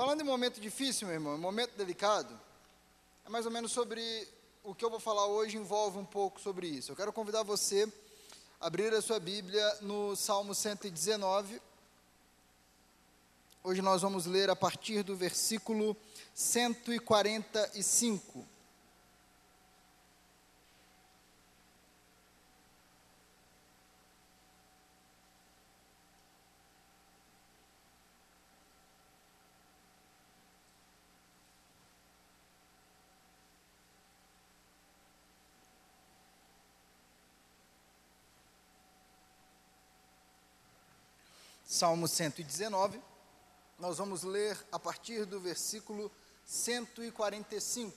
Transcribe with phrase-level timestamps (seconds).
[0.00, 2.34] Falando em momento difícil, meu irmão, momento delicado,
[3.26, 4.26] é mais ou menos sobre
[4.64, 6.90] o que eu vou falar hoje envolve um pouco sobre isso.
[6.90, 7.86] Eu quero convidar você
[8.58, 11.60] a abrir a sua Bíblia no Salmo 119.
[13.62, 15.94] Hoje nós vamos ler a partir do versículo
[16.34, 18.48] 145.
[41.80, 43.00] Salmo 119,
[43.78, 46.12] nós vamos ler a partir do versículo
[46.44, 47.96] 145.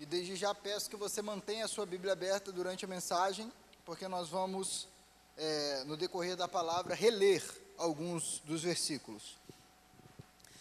[0.00, 3.52] E desde já peço que você mantenha a sua Bíblia aberta durante a mensagem,
[3.84, 4.88] porque nós vamos,
[5.36, 7.40] é, no decorrer da palavra, reler
[7.78, 9.38] alguns dos versículos.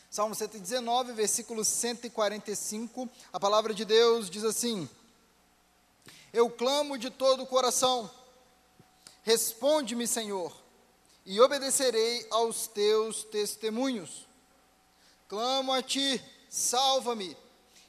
[0.08, 4.88] Salmo 119, versículo 145, a palavra de Deus diz assim:
[6.32, 8.12] Eu clamo de todo o coração,
[9.24, 10.65] responde-me, Senhor
[11.26, 14.27] e obedecerei aos teus testemunhos.
[15.27, 17.35] Clamo a ti, salva-me,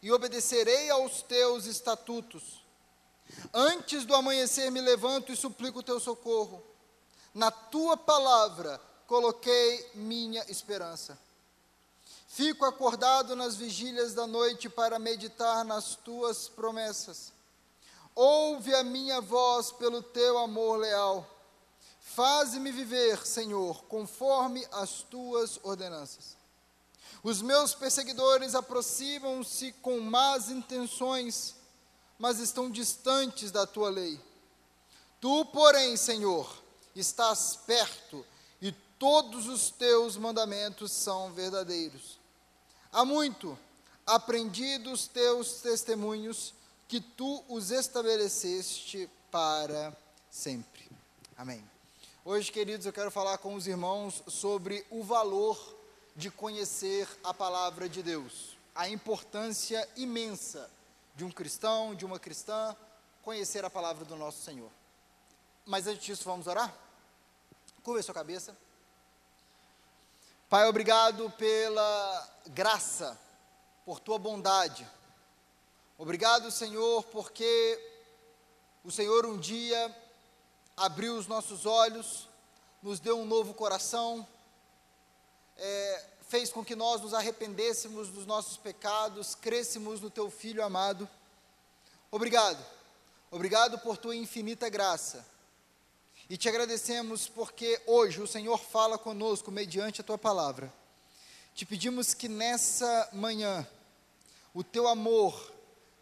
[0.02, 2.64] e obedecerei aos teus estatutos.
[3.52, 6.64] Antes do amanhecer me levanto e suplico o teu socorro.
[7.34, 11.18] Na tua palavra coloquei minha esperança.
[12.28, 17.32] Fico acordado nas vigílias da noite para meditar nas tuas promessas.
[18.14, 21.35] Ouve a minha voz pelo teu amor leal
[22.16, 26.34] Faze-me viver, Senhor, conforme as tuas ordenanças.
[27.22, 31.54] Os meus perseguidores aproximam-se com más intenções,
[32.18, 34.18] mas estão distantes da tua lei.
[35.20, 36.50] Tu, porém, Senhor,
[36.94, 38.24] estás perto
[38.62, 42.18] e todos os teus mandamentos são verdadeiros.
[42.90, 43.58] Há muito
[44.06, 46.54] aprendi dos teus testemunhos
[46.88, 49.94] que tu os estabeleceste para
[50.30, 50.90] sempre.
[51.36, 51.75] Amém.
[52.28, 55.56] Hoje, queridos, eu quero falar com os irmãos sobre o valor
[56.16, 60.68] de conhecer a palavra de Deus, a importância imensa
[61.14, 62.74] de um cristão, de uma cristã,
[63.22, 64.68] conhecer a palavra do nosso Senhor.
[65.64, 66.74] Mas antes disso, vamos orar?
[67.84, 68.56] Curva sua cabeça.
[70.50, 73.16] Pai, obrigado pela graça,
[73.84, 74.84] por tua bondade.
[75.96, 77.80] Obrigado, Senhor, porque
[78.82, 79.94] o Senhor um dia
[80.76, 82.28] abriu os nossos olhos,
[82.82, 84.26] nos deu um novo coração,
[85.56, 91.08] é, fez com que nós nos arrependêssemos dos nossos pecados, crescemos no Teu Filho amado.
[92.10, 92.62] Obrigado,
[93.30, 95.24] obrigado por Tua infinita graça.
[96.28, 100.72] E te agradecemos porque hoje o Senhor fala conosco mediante a Tua palavra.
[101.54, 103.66] Te pedimos que nessa manhã
[104.52, 105.52] o Teu amor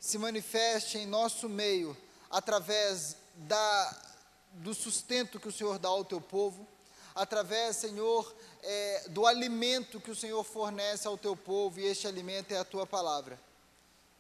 [0.01, 1.97] se manifeste em nosso meio
[2.29, 4.14] através da
[4.55, 6.67] do sustento que o Senhor dá ao teu povo,
[7.15, 12.53] através, Senhor, é, do alimento que o Senhor fornece ao teu povo, e este alimento
[12.53, 13.41] é a tua palavra.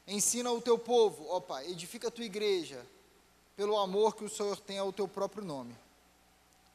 [0.06, 2.84] Ensina o teu povo, ó Pai, edifica a tua igreja,
[3.56, 5.77] pelo amor que o Senhor tem ao teu próprio nome.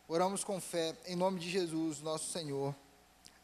[0.08, 2.76] Oramos com fé, em nome de Jesus, nosso Senhor.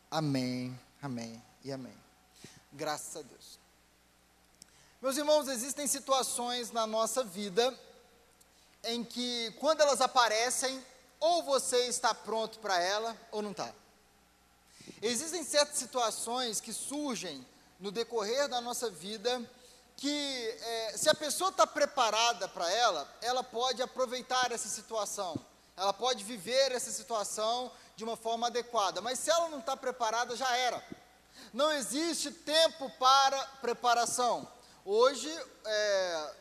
[0.10, 1.96] Amém, amém e amém.
[2.74, 3.60] Graças a Deus.
[5.02, 7.78] Meus irmãos, existem situações na nossa vida
[8.86, 10.84] em que, quando elas aparecem,
[11.20, 13.74] ou você está pronto para ela, ou não está.
[15.02, 17.46] Existem certas situações que surgem
[17.80, 19.42] no decorrer da nossa vida
[19.98, 25.36] que, é, se a pessoa está preparada para ela, ela pode aproveitar essa situação,
[25.78, 30.36] ela pode viver essa situação de uma forma adequada, mas se ela não está preparada,
[30.36, 30.84] já era.
[31.54, 34.48] Não existe tempo para preparação.
[34.84, 35.32] Hoje,
[35.66, 36.34] é,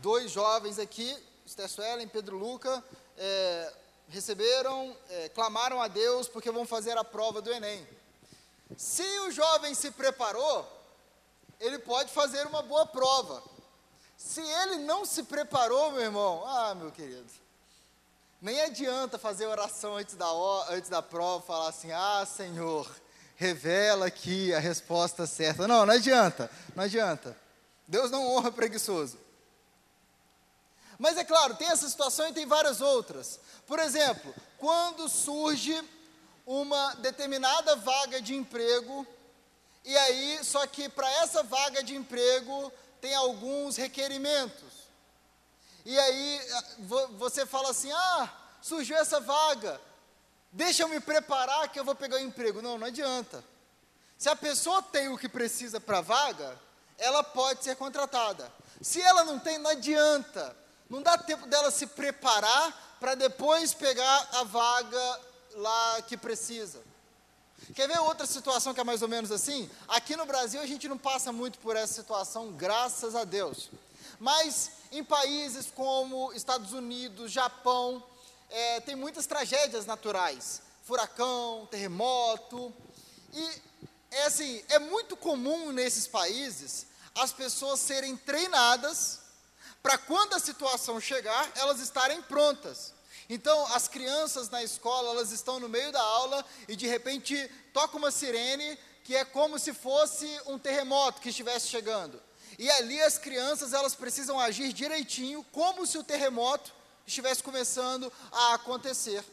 [0.00, 1.16] dois jovens aqui
[1.46, 2.82] Esther Suelen, Pedro Luca,
[3.16, 3.72] é,
[4.08, 7.86] receberam, é, clamaram a Deus porque vão fazer a prova do Enem.
[8.76, 10.66] Se o jovem se preparou,
[11.60, 13.40] ele pode fazer uma boa prova.
[14.16, 17.30] Se ele não se preparou, meu irmão, ah, meu querido,
[18.42, 20.26] nem adianta fazer oração antes da,
[20.68, 22.90] antes da prova, falar assim, ah, Senhor,
[23.36, 25.68] revela aqui a resposta certa.
[25.68, 27.36] Não, não adianta, não adianta.
[27.86, 29.25] Deus não honra preguiçoso.
[30.98, 33.38] Mas é claro, tem essa situação e tem várias outras.
[33.66, 35.82] Por exemplo, quando surge
[36.46, 39.06] uma determinada vaga de emprego,
[39.84, 44.86] e aí, só que para essa vaga de emprego tem alguns requerimentos.
[45.84, 46.40] E aí
[47.12, 49.80] você fala assim: ah, surgiu essa vaga,
[50.50, 52.60] deixa eu me preparar que eu vou pegar o emprego.
[52.60, 53.44] Não, não adianta.
[54.18, 56.58] Se a pessoa tem o que precisa para a vaga,
[56.98, 58.50] ela pode ser contratada.
[58.80, 60.56] Se ela não tem, não adianta.
[60.88, 65.20] Não dá tempo dela se preparar para depois pegar a vaga
[65.54, 66.80] lá que precisa.
[67.74, 69.68] Quer ver outra situação que é mais ou menos assim?
[69.88, 73.70] Aqui no Brasil a gente não passa muito por essa situação, graças a Deus.
[74.20, 78.02] Mas em países como Estados Unidos, Japão,
[78.50, 82.72] é, tem muitas tragédias naturais, furacão, terremoto,
[83.32, 83.62] e
[84.10, 89.20] é assim, é muito comum nesses países as pessoas serem treinadas
[89.86, 92.92] para quando a situação chegar, elas estarem prontas.
[93.28, 97.96] Então, as crianças na escola, elas estão no meio da aula e de repente toca
[97.96, 102.20] uma sirene que é como se fosse um terremoto que estivesse chegando.
[102.58, 106.74] E ali as crianças, elas precisam agir direitinho, como se o terremoto
[107.06, 109.24] estivesse começando a acontecer.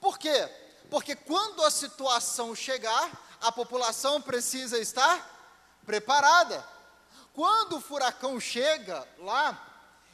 [0.00, 0.50] Por quê?
[0.90, 6.66] Porque quando a situação chegar, a população precisa estar preparada.
[7.32, 9.69] Quando o furacão chega lá,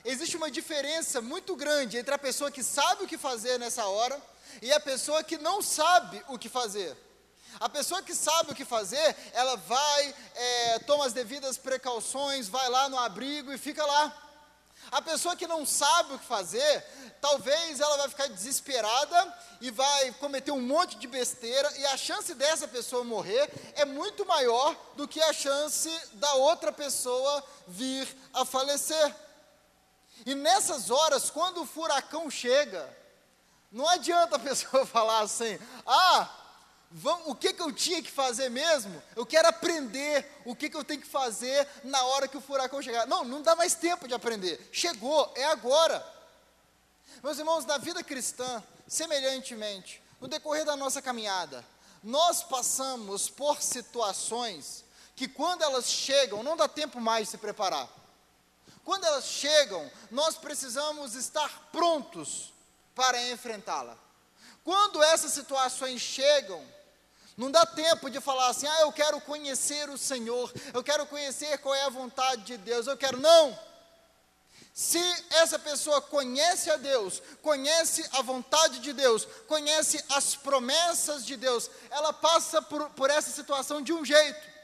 [0.06, 4.20] existe uma diferença muito grande entre a pessoa que sabe o que fazer nessa hora
[4.62, 6.96] e a pessoa que não sabe o que fazer.
[7.58, 12.68] A pessoa que sabe o que fazer, ela vai, é, toma as devidas precauções, vai
[12.68, 14.22] lá no abrigo e fica lá.
[14.92, 16.84] A pessoa que não sabe o que fazer,
[17.20, 22.32] talvez ela vai ficar desesperada e vai cometer um monte de besteira, e a chance
[22.34, 28.44] dessa pessoa morrer é muito maior do que a chance da outra pessoa vir a
[28.44, 29.25] falecer.
[30.24, 32.88] E nessas horas, quando o furacão chega,
[33.70, 36.30] não adianta a pessoa falar assim: ah,
[36.90, 39.02] vamos, o que, que eu tinha que fazer mesmo?
[39.14, 42.80] Eu quero aprender o que, que eu tenho que fazer na hora que o furacão
[42.80, 43.06] chegar.
[43.06, 44.68] Não, não dá mais tempo de aprender.
[44.72, 46.04] Chegou, é agora.
[47.22, 51.64] Meus irmãos, na vida cristã, semelhantemente, no decorrer da nossa caminhada,
[52.02, 54.84] nós passamos por situações
[55.14, 57.88] que, quando elas chegam, não dá tempo mais de se preparar.
[58.86, 62.52] Quando elas chegam, nós precisamos estar prontos
[62.94, 63.98] para enfrentá-la.
[64.62, 66.64] Quando essas situações chegam,
[67.36, 71.58] não dá tempo de falar assim, ah, eu quero conhecer o Senhor, eu quero conhecer
[71.58, 73.18] qual é a vontade de Deus, eu quero.
[73.18, 73.58] Não!
[74.72, 75.00] Se
[75.30, 81.68] essa pessoa conhece a Deus, conhece a vontade de Deus, conhece as promessas de Deus,
[81.90, 84.55] ela passa por, por essa situação de um jeito.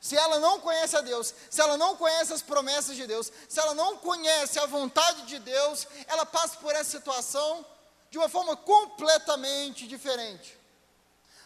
[0.00, 3.60] Se ela não conhece a Deus, se ela não conhece as promessas de Deus, se
[3.60, 7.64] ela não conhece a vontade de Deus, ela passa por essa situação
[8.10, 10.58] de uma forma completamente diferente.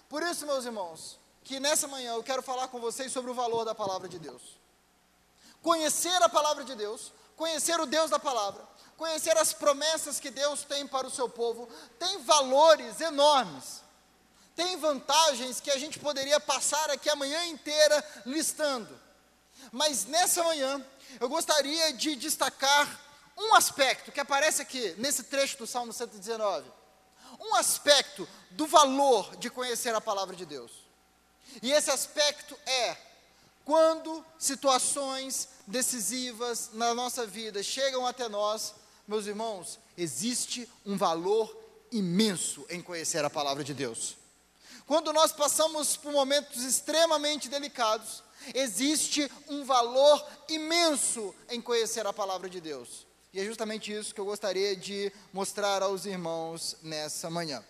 [0.08, 3.64] Por isso, meus irmãos, que nessa manhã eu quero falar com vocês sobre o valor
[3.64, 4.42] da palavra de Deus.
[5.60, 8.62] Conhecer a palavra de Deus, conhecer o Deus da palavra,
[8.96, 11.68] conhecer as promessas que Deus tem para o seu povo,
[11.98, 13.83] tem valores enormes
[14.54, 18.98] tem vantagens que a gente poderia passar aqui a manhã inteira listando.
[19.72, 20.84] Mas nessa manhã,
[21.20, 23.00] eu gostaria de destacar
[23.36, 26.70] um aspecto que aparece aqui nesse trecho do Salmo 119.
[27.40, 30.70] Um aspecto do valor de conhecer a palavra de Deus.
[31.62, 32.96] E esse aspecto é
[33.64, 38.74] quando situações decisivas na nossa vida chegam até nós,
[39.08, 41.54] meus irmãos, existe um valor
[41.90, 44.16] imenso em conhecer a palavra de Deus.
[44.86, 48.22] Quando nós passamos por momentos extremamente delicados,
[48.54, 53.06] existe um valor imenso em conhecer a palavra de Deus.
[53.32, 57.64] E é justamente isso que eu gostaria de mostrar aos irmãos nessa manhã.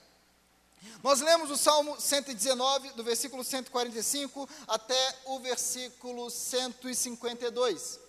[1.02, 8.00] Nós lemos o Salmo 119, do versículo 145 até o versículo 152.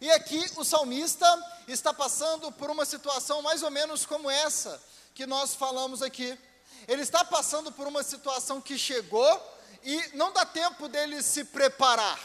[0.00, 1.26] E aqui o salmista
[1.66, 4.80] está passando por uma situação mais ou menos como essa
[5.14, 6.38] que nós falamos aqui
[6.88, 12.18] ele está passando por uma situação que chegou e não dá tempo dele se preparar.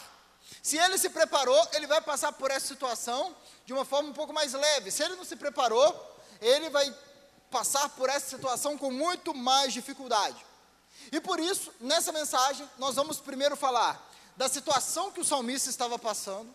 [0.61, 3.35] Se ele se preparou, ele vai passar por essa situação
[3.65, 4.91] de uma forma um pouco mais leve.
[4.91, 6.93] Se ele não se preparou, ele vai
[7.51, 10.43] passar por essa situação com muito mais dificuldade.
[11.11, 15.97] E por isso, nessa mensagem, nós vamos primeiro falar da situação que o salmista estava
[15.97, 16.53] passando.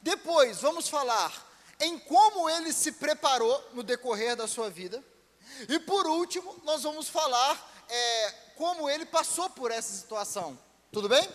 [0.00, 1.32] Depois, vamos falar
[1.80, 5.02] em como ele se preparou no decorrer da sua vida.
[5.68, 10.58] E por último, nós vamos falar é, como ele passou por essa situação.
[10.90, 11.28] Tudo bem?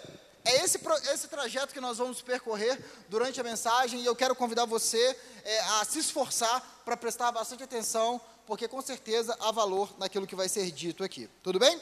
[0.46, 0.80] É esse,
[1.12, 5.60] esse trajeto que nós vamos percorrer durante a mensagem e eu quero convidar você é,
[5.60, 10.48] a se esforçar para prestar bastante atenção, porque com certeza há valor naquilo que vai
[10.48, 11.30] ser dito aqui.
[11.44, 11.82] Tudo bem?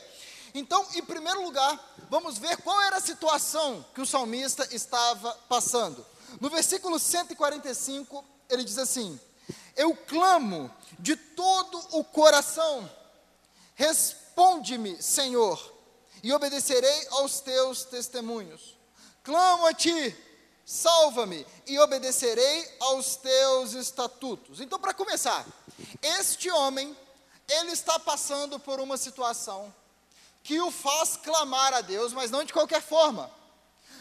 [0.55, 1.77] Então, em primeiro lugar,
[2.09, 6.03] vamos ver qual era a situação que o salmista estava passando.
[6.39, 9.19] No versículo 145, ele diz assim:
[9.75, 12.89] Eu clamo de todo o coração.
[13.75, 15.73] Responde-me, Senhor,
[16.23, 18.77] e obedecerei aos teus testemunhos.
[19.23, 20.15] Clamo a ti,
[20.65, 24.59] salva-me e obedecerei aos teus estatutos.
[24.59, 25.45] Então, para começar,
[26.01, 26.95] este homem,
[27.47, 29.73] ele está passando por uma situação
[30.43, 33.31] que o faz clamar a Deus, mas não de qualquer forma,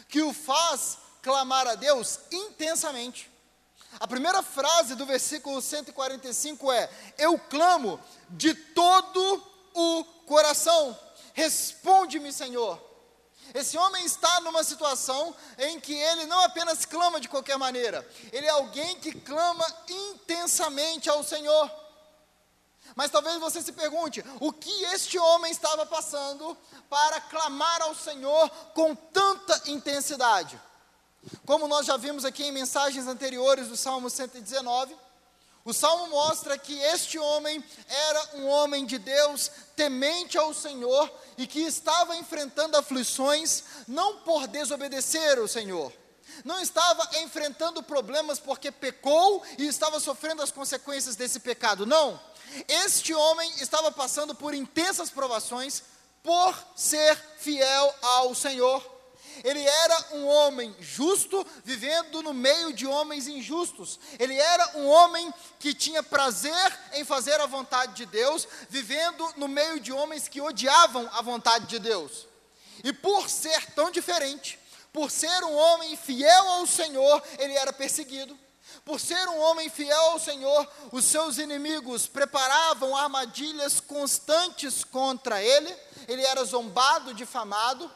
[0.07, 3.31] que o faz clamar a Deus intensamente.
[3.99, 7.99] A primeira frase do versículo 145 é: Eu clamo
[8.29, 10.97] de todo o coração,
[11.33, 12.81] responde-me, Senhor.
[13.53, 18.45] Esse homem está numa situação em que ele não apenas clama de qualquer maneira, ele
[18.45, 21.71] é alguém que clama intensamente ao Senhor.
[22.95, 26.57] Mas talvez você se pergunte: o que este homem estava passando
[26.89, 30.59] para clamar ao Senhor com tanta intensidade?
[31.45, 34.95] Como nós já vimos aqui em mensagens anteriores do Salmo 119,
[35.63, 41.47] o salmo mostra que este homem era um homem de Deus, temente ao Senhor e
[41.47, 45.91] que estava enfrentando aflições não por desobedecer o Senhor,
[46.43, 52.19] não estava enfrentando problemas porque pecou e estava sofrendo as consequências desse pecado, não.
[52.67, 55.81] Este homem estava passando por intensas provações
[56.21, 58.94] por ser fiel ao Senhor.
[59.43, 63.99] Ele era um homem justo, vivendo no meio de homens injustos.
[64.19, 69.47] Ele era um homem que tinha prazer em fazer a vontade de Deus, vivendo no
[69.47, 72.27] meio de homens que odiavam a vontade de Deus.
[72.83, 74.59] E por ser tão diferente,
[74.91, 78.37] por ser um homem fiel ao Senhor, ele era perseguido.
[78.85, 85.75] Por ser um homem fiel ao Senhor, os seus inimigos preparavam armadilhas constantes contra ele,
[86.07, 87.91] ele era zombado, difamado.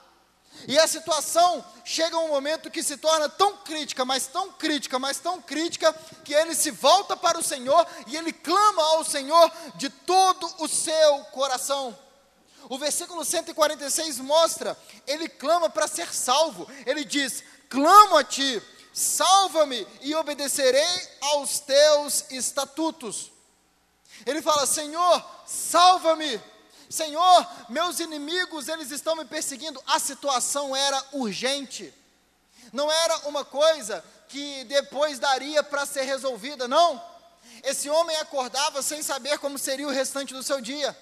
[0.67, 4.99] E a situação chega a um momento que se torna tão crítica, mas tão crítica,
[4.99, 9.51] mas tão crítica, que ele se volta para o Senhor e ele clama ao Senhor
[9.75, 11.97] de todo o seu coração.
[12.67, 14.77] O versículo 146 mostra,
[15.07, 16.69] ele clama para ser salvo.
[16.85, 18.61] Ele diz: Clamo a ti,
[18.93, 23.31] salva-me e obedecerei aos teus estatutos.
[24.25, 26.39] Ele fala: Senhor, salva-me
[26.89, 29.81] Senhor, meus inimigos, eles estão me perseguindo.
[29.85, 31.93] A situação era urgente.
[32.73, 37.01] Não era uma coisa que depois daria para ser resolvida, não.
[37.63, 40.97] Esse homem acordava sem saber como seria o restante do seu dia.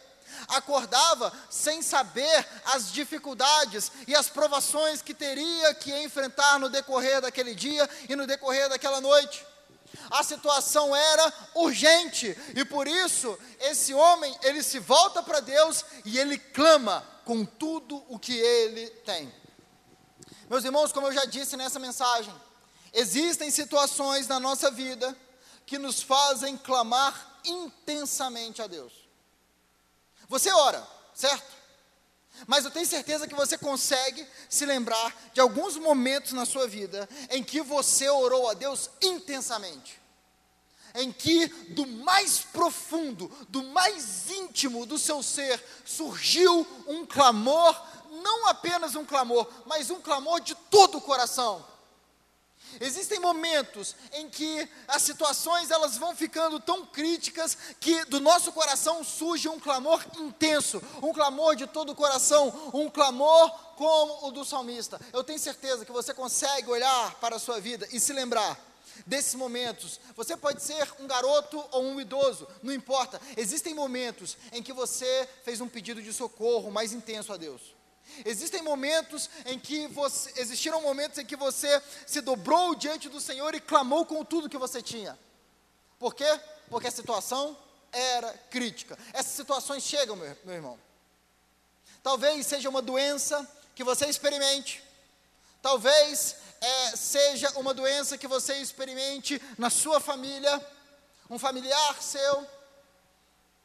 [0.50, 7.56] Acordava sem saber as dificuldades e as provações que teria que enfrentar no decorrer daquele
[7.56, 9.46] dia e no decorrer daquela noite
[10.10, 16.18] a situação era urgente, e por isso esse homem, ele se volta para Deus e
[16.18, 19.34] ele clama com tudo o que ele tem.
[20.50, 22.34] Meus irmãos, como eu já disse nessa mensagem,
[22.94, 25.16] existem situações na nossa vida
[25.66, 28.94] que nos fazem clamar intensamente a Deus.
[30.30, 31.57] Você ora, certo?
[32.46, 37.08] Mas eu tenho certeza que você consegue se lembrar de alguns momentos na sua vida
[37.30, 40.00] em que você orou a Deus intensamente.
[40.94, 47.76] Em que do mais profundo, do mais íntimo do seu ser surgiu um clamor,
[48.24, 51.66] não apenas um clamor, mas um clamor de todo o coração
[52.80, 59.04] Existem momentos em que as situações elas vão ficando tão críticas que do nosso coração
[59.04, 64.44] surge um clamor intenso, um clamor de todo o coração, um clamor como o do
[64.44, 65.00] salmista.
[65.14, 68.60] Eu tenho certeza que você consegue olhar para a sua vida e se lembrar
[69.06, 70.00] desses momentos.
[70.16, 73.22] Você pode ser um garoto ou um idoso, não importa.
[73.36, 77.77] Existem momentos em que você fez um pedido de socorro mais intenso a Deus.
[78.26, 83.54] Existem momentos em que você, existiram momentos em que você se dobrou diante do Senhor
[83.56, 85.18] e clamou com tudo que você tinha.
[86.00, 86.40] Por quê?
[86.70, 87.58] Porque a situação
[87.92, 88.98] era crítica.
[89.14, 90.80] Essas situações chegam, meu, meu irmão.
[92.04, 94.84] Talvez seja uma doença que você experimente.
[95.62, 100.66] Talvez é, seja uma doença que você experimente na sua família,
[101.30, 102.48] um familiar seu,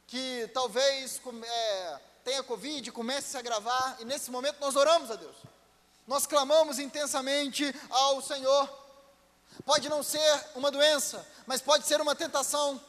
[0.07, 5.15] que talvez é, tenha Covid, comece a se agravar, e nesse momento nós oramos a
[5.15, 5.35] Deus.
[6.07, 8.69] Nós clamamos intensamente ao Senhor.
[9.65, 12.81] Pode não ser uma doença, mas pode ser uma tentação,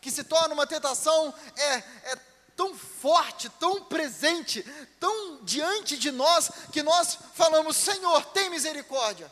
[0.00, 2.20] que se torna uma tentação, é, é
[2.56, 4.62] tão forte, tão presente,
[4.98, 9.30] tão diante de nós, que nós falamos: Senhor, tem misericórdia.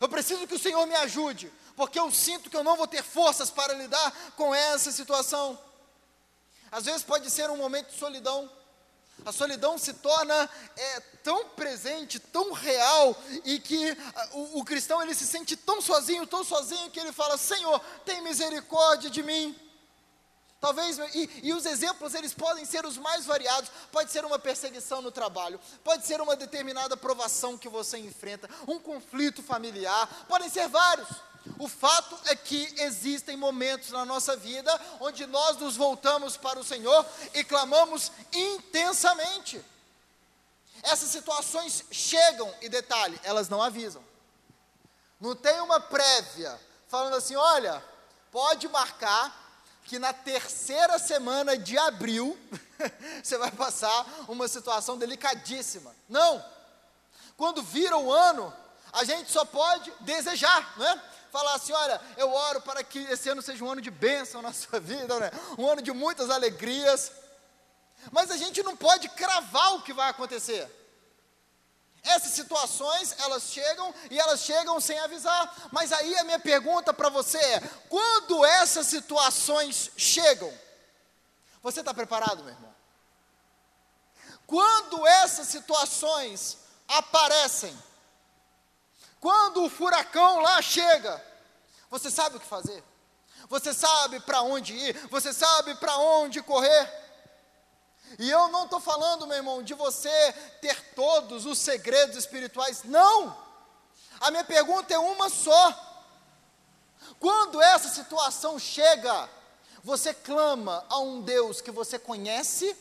[0.00, 3.02] Eu preciso que o Senhor me ajude, porque eu sinto que eu não vou ter
[3.02, 5.58] forças para lidar com essa situação.
[6.70, 8.50] Às vezes pode ser um momento de solidão.
[9.24, 13.96] A solidão se torna é, tão presente, tão real, e que
[14.32, 18.22] o, o cristão ele se sente tão sozinho, tão sozinho, que ele fala: Senhor, tem
[18.22, 19.58] misericórdia de mim.
[20.60, 23.70] Talvez, e, e, os exemplos eles podem ser os mais variados.
[23.92, 28.78] Pode ser uma perseguição no trabalho, pode ser uma determinada provação que você enfrenta, um
[28.78, 31.08] conflito familiar, podem ser vários.
[31.58, 36.64] O fato é que existem momentos na nossa vida onde nós nos voltamos para o
[36.64, 39.64] Senhor e clamamos intensamente.
[40.82, 44.02] Essas situações chegam, e detalhe, elas não avisam.
[45.20, 47.82] Não tem uma prévia falando assim: olha,
[48.30, 49.46] pode marcar
[49.84, 52.38] que na terceira semana de abril
[53.22, 55.94] você vai passar uma situação delicadíssima.
[56.08, 56.44] Não!
[57.36, 58.52] Quando vira o ano,
[58.92, 61.02] a gente só pode desejar, não é?
[61.30, 64.52] Falar assim: olha, eu oro para que esse ano seja um ano de bênção na
[64.54, 65.30] sua vida, né?
[65.58, 67.12] um ano de muitas alegrias.
[68.12, 70.70] Mas a gente não pode cravar o que vai acontecer.
[72.02, 75.68] Essas situações, elas chegam e elas chegam sem avisar.
[75.72, 80.52] Mas aí a minha pergunta para você é: quando essas situações chegam,
[81.62, 82.74] você está preparado, meu irmão?
[84.46, 86.56] Quando essas situações
[86.86, 87.76] aparecem,
[89.20, 91.24] quando o furacão lá chega,
[91.90, 92.82] você sabe o que fazer?
[93.48, 95.08] Você sabe para onde ir?
[95.08, 97.08] Você sabe para onde correr?
[98.18, 102.84] E eu não estou falando, meu irmão, de você ter todos os segredos espirituais.
[102.84, 103.36] Não!
[104.20, 105.86] A minha pergunta é uma só.
[107.18, 109.28] Quando essa situação chega,
[109.82, 112.76] você clama a um Deus que você conhece?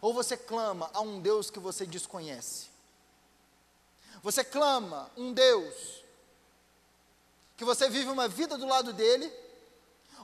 [0.00, 2.75] Ou você clama a um Deus que você desconhece?
[4.26, 6.02] Você clama um Deus
[7.56, 9.32] que você vive uma vida do lado dele?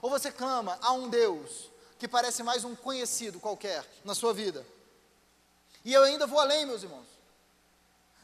[0.01, 4.67] Ou você clama a um Deus que parece mais um conhecido qualquer na sua vida.
[5.85, 7.07] E eu ainda vou além, meus irmãos.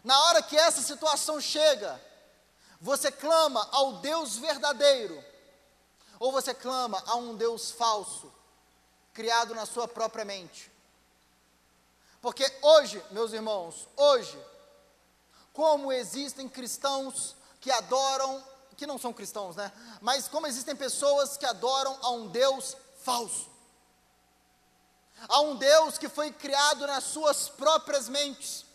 [0.03, 1.97] Na hora que essa situação chega,
[2.81, 5.23] você clama ao Deus verdadeiro,
[6.19, 8.29] ou você clama a um Deus falso,
[9.13, 10.69] criado na sua própria mente.
[12.21, 14.37] Porque hoje, meus irmãos, hoje,
[15.53, 18.43] como existem cristãos que adoram,
[18.77, 19.71] que não são cristãos, né?
[20.01, 23.49] Mas como existem pessoas que adoram a um Deus falso
[25.27, 28.65] a um Deus que foi criado nas suas próprias mentes,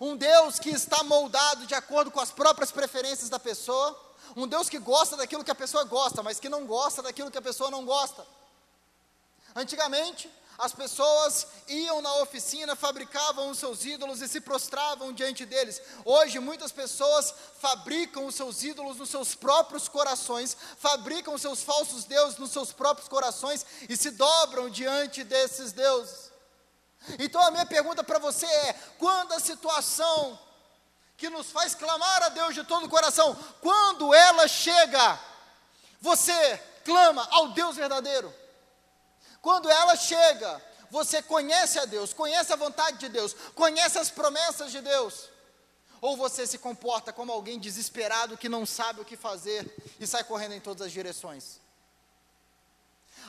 [0.00, 3.98] um Deus que está moldado de acordo com as próprias preferências da pessoa,
[4.36, 7.38] um Deus que gosta daquilo que a pessoa gosta, mas que não gosta daquilo que
[7.38, 8.26] a pessoa não gosta.
[9.54, 15.80] Antigamente, as pessoas iam na oficina, fabricavam os seus ídolos e se prostravam diante deles.
[16.04, 22.04] Hoje, muitas pessoas fabricam os seus ídolos nos seus próprios corações, fabricam os seus falsos
[22.04, 26.30] deuses nos seus próprios corações e se dobram diante desses deuses.
[27.18, 30.38] Então, a minha pergunta para você é: quando a situação
[31.16, 35.18] que nos faz clamar a Deus de todo o coração, quando ela chega,
[36.00, 38.41] você clama ao Deus verdadeiro?
[39.42, 44.70] Quando ela chega, você conhece a Deus, conhece a vontade de Deus, conhece as promessas
[44.70, 45.28] de Deus.
[46.00, 50.22] Ou você se comporta como alguém desesperado que não sabe o que fazer e sai
[50.22, 51.60] correndo em todas as direções.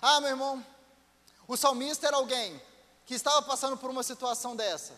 [0.01, 0.65] Ah, meu irmão,
[1.47, 2.61] o salmista era alguém
[3.05, 4.93] que estava passando por uma situação dessa,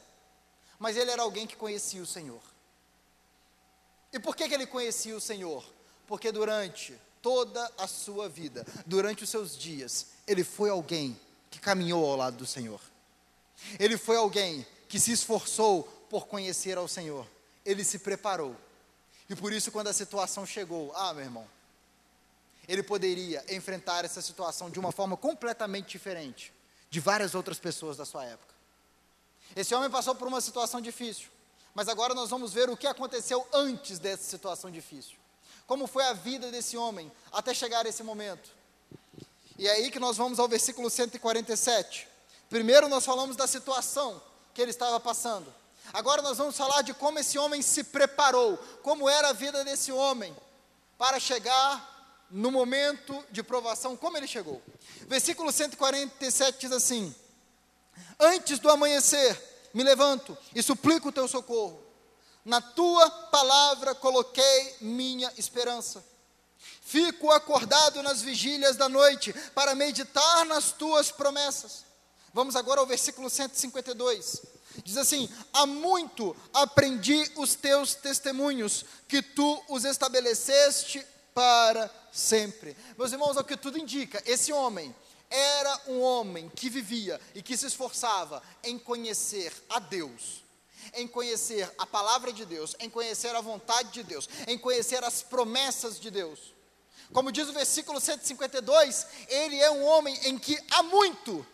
[0.78, 2.42] mas ele era alguém que conhecia o Senhor.
[4.12, 5.64] E por que, que ele conhecia o Senhor?
[6.08, 12.06] Porque durante toda a sua vida, durante os seus dias, ele foi alguém que caminhou
[12.06, 12.80] ao lado do Senhor.
[13.80, 17.26] Ele foi alguém que se esforçou por conhecer ao Senhor.
[17.66, 18.56] Ele se preparou.
[19.28, 21.48] E por isso, quando a situação chegou, ah, meu irmão,
[22.68, 26.54] ele poderia enfrentar essa situação de uma forma completamente diferente
[26.92, 28.54] de várias outras pessoas da sua época.
[29.56, 31.30] Esse homem passou por uma situação difícil,
[31.74, 35.25] mas agora nós vamos ver o que aconteceu antes dessa situação difícil.
[35.68, 38.50] Como foi a vida desse homem até chegar a esse momento.
[39.58, 42.08] E é aí que nós vamos ao versículo 147.
[42.50, 44.22] Primeiro nós falamos da situação
[44.54, 45.54] que ele estava passando.
[45.94, 49.92] Agora nós vamos falar de como esse homem se preparou, como era a vida desse
[49.92, 50.36] homem
[50.98, 51.94] para chegar
[52.30, 54.62] no momento de provação, como ele chegou.
[55.08, 57.14] Versículo 147 diz assim:
[58.20, 61.85] Antes do amanhecer, me levanto e suplico o teu socorro.
[62.46, 66.06] Na tua palavra coloquei minha esperança.
[66.82, 71.84] Fico acordado nas vigílias da noite para meditar nas tuas promessas.
[72.32, 74.44] Vamos agora ao versículo 152.
[74.84, 82.78] Diz assim: Há muito aprendi os teus testemunhos, que tu os estabeleceste para sempre.
[82.98, 84.96] Meus irmãos, ao que tudo indica, esse homem
[85.30, 90.45] era um homem que vivia e que se esforçava em conhecer a Deus,
[90.94, 95.22] em conhecer a palavra de Deus, em conhecer a vontade de Deus, em conhecer as
[95.22, 96.54] promessas de Deus.
[97.14, 101.46] Como diz o versículo 152, ele é um homem em que há muito,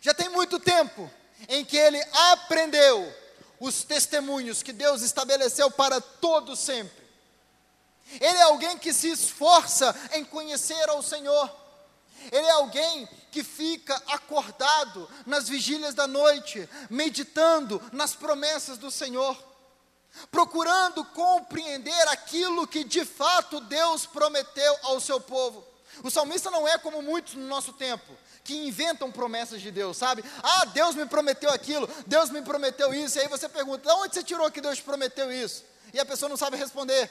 [0.00, 1.10] já tem muito tempo,
[1.48, 3.12] em que ele aprendeu
[3.60, 7.04] os testemunhos que Deus estabeleceu para todo sempre.
[8.20, 11.50] Ele é alguém que se esforça em conhecer ao Senhor.
[12.30, 19.36] Ele é alguém que fica acordado nas vigílias da noite, meditando nas promessas do Senhor,
[20.30, 25.66] procurando compreender aquilo que de fato Deus prometeu ao seu povo.
[26.04, 30.24] O salmista não é como muitos no nosso tempo, que inventam promessas de Deus, sabe?
[30.40, 34.14] Ah, Deus me prometeu aquilo, Deus me prometeu isso, e aí você pergunta: de onde
[34.14, 35.64] você tirou que Deus prometeu isso?
[35.92, 37.10] E a pessoa não sabe responder.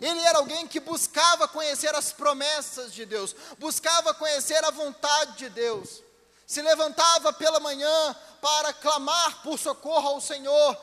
[0.00, 5.50] Ele era alguém que buscava conhecer as promessas de Deus, buscava conhecer a vontade de
[5.50, 6.02] Deus.
[6.46, 10.76] Se levantava pela manhã para clamar por socorro ao Senhor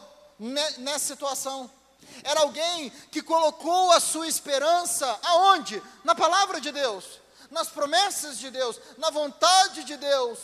[0.77, 1.69] nessa situação.
[2.23, 5.81] Era alguém que colocou a sua esperança aonde?
[6.03, 7.05] Na palavra de Deus,
[7.51, 10.39] nas promessas de Deus, na vontade de Deus.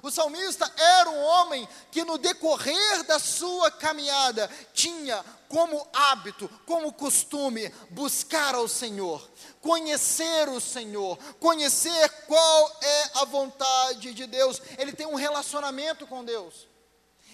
[0.00, 6.92] O salmista era um homem que, no decorrer da sua caminhada, tinha como hábito, como
[6.92, 9.28] costume, buscar ao Senhor,
[9.60, 14.60] conhecer o Senhor, conhecer qual é a vontade de Deus.
[14.76, 16.68] Ele tem um relacionamento com Deus.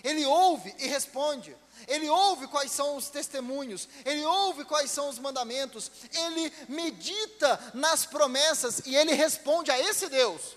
[0.02, 1.56] Ele ouve e responde.
[1.88, 8.06] Ele ouve quais são os testemunhos, ele ouve quais são os mandamentos, ele medita nas
[8.06, 10.56] promessas e ele responde a esse Deus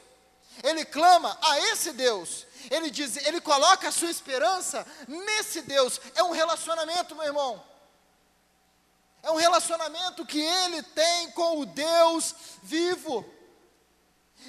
[0.63, 6.00] ele clama a esse Deus, ele diz, ele coloca a sua esperança nesse Deus.
[6.15, 7.63] É um relacionamento, meu irmão.
[9.24, 13.26] É um relacionamento que ele tem com o Deus vivo.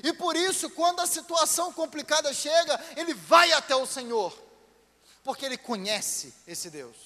[0.03, 4.37] E por isso, quando a situação complicada chega, ele vai até o Senhor,
[5.25, 6.97] porque ele conhece esse Deus.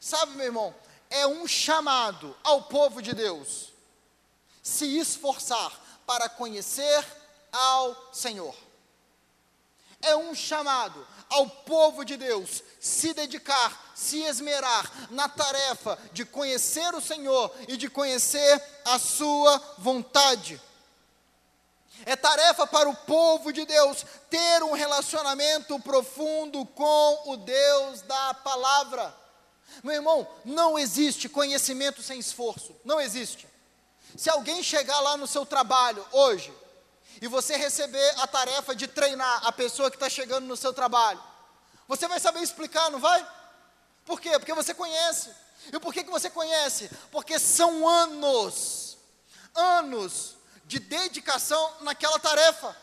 [0.00, 0.74] Sabe, meu irmão,
[1.10, 3.70] é um chamado ao povo de Deus
[4.62, 7.04] se esforçar para conhecer
[7.52, 8.54] ao Senhor.
[10.02, 16.94] É um chamado ao povo de Deus se dedicar, se esmerar na tarefa de conhecer
[16.94, 20.60] o Senhor e de conhecer a Sua vontade.
[22.06, 28.34] É tarefa para o povo de Deus ter um relacionamento profundo com o Deus da
[28.34, 29.14] palavra.
[29.82, 33.46] Meu irmão, não existe conhecimento sem esforço, não existe.
[34.16, 36.52] Se alguém chegar lá no seu trabalho hoje
[37.20, 41.22] e você receber a tarefa de treinar a pessoa que está chegando no seu trabalho,
[41.86, 43.26] você vai saber explicar, não vai?
[44.04, 44.30] Por quê?
[44.38, 45.30] Porque você conhece.
[45.72, 46.90] E por que, que você conhece?
[47.10, 48.96] Porque são anos,
[49.54, 52.76] anos de dedicação naquela tarefa.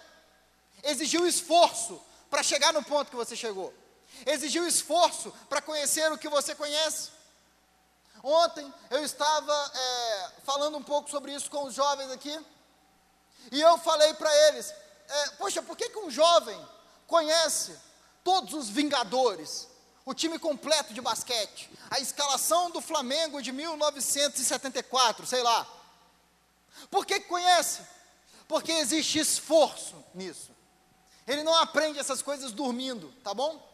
[0.84, 3.74] Exigiu esforço para chegar no ponto que você chegou.
[4.26, 7.10] Exigiu esforço para conhecer o que você conhece.
[8.24, 12.38] Ontem eu estava é, falando um pouco sobre isso com os jovens aqui.
[13.52, 14.74] E eu falei para eles:
[15.08, 16.60] é, Poxa, por que, que um jovem
[17.06, 17.78] conhece
[18.24, 19.68] todos os Vingadores,
[20.06, 25.68] o time completo de basquete, a escalação do Flamengo de 1974, sei lá?
[26.90, 27.82] Por que, que conhece?
[28.48, 30.52] Porque existe esforço nisso.
[31.28, 33.67] Ele não aprende essas coisas dormindo, tá bom?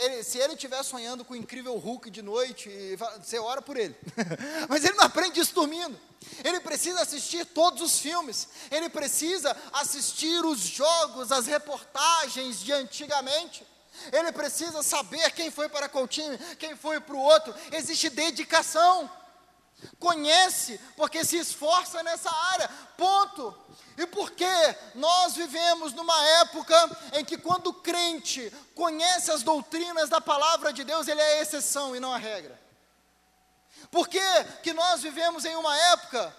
[0.00, 2.70] Ele, se ele estiver sonhando com o incrível Hulk de noite,
[3.18, 3.94] você ora por ele.
[4.68, 5.98] Mas ele não aprende isso dormindo.
[6.42, 8.48] Ele precisa assistir todos os filmes.
[8.70, 13.66] Ele precisa assistir os jogos, as reportagens de antigamente.
[14.10, 17.54] Ele precisa saber quem foi para qual time, quem foi para o outro.
[17.70, 19.10] Existe dedicação.
[19.98, 22.68] Conhece, porque se esforça nessa área.
[22.96, 23.56] Ponto.
[23.96, 24.46] E porque
[24.94, 30.84] nós vivemos numa época em que, quando o crente conhece as doutrinas da palavra de
[30.84, 32.58] Deus, ele é a exceção e não a regra.
[33.90, 34.20] Por que,
[34.62, 36.34] que nós vivemos em uma época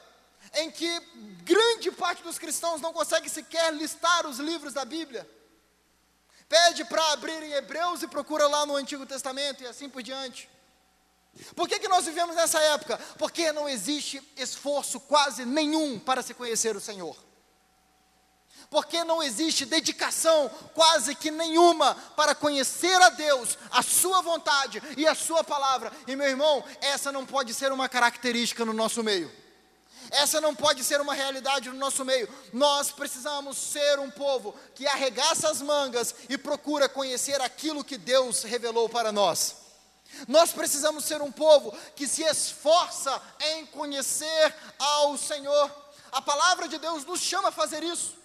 [0.55, 0.99] em que
[1.43, 5.29] grande parte dos cristãos não consegue sequer listar os livros da Bíblia?
[6.47, 10.49] Pede para abrir em Hebreus e procura lá no Antigo Testamento e assim por diante.
[11.55, 12.99] Por que, que nós vivemos nessa época?
[13.17, 17.15] Porque não existe esforço quase nenhum para se conhecer o Senhor.
[18.69, 25.07] Porque não existe dedicação quase que nenhuma para conhecer a Deus, a Sua vontade e
[25.07, 25.91] a Sua palavra.
[26.07, 29.31] E meu irmão, essa não pode ser uma característica no nosso meio.
[30.09, 32.27] Essa não pode ser uma realidade no nosso meio.
[32.51, 38.43] Nós precisamos ser um povo que arregaça as mangas e procura conhecer aquilo que Deus
[38.43, 39.60] revelou para nós.
[40.27, 45.71] Nós precisamos ser um povo que se esforça em conhecer ao Senhor.
[46.11, 48.15] A palavra de Deus nos chama a fazer isso.